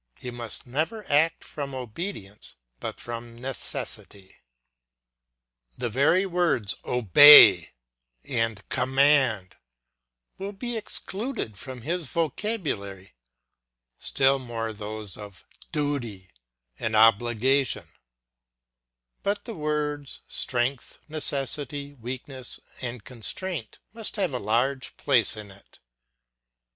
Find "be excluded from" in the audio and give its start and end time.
10.53-11.83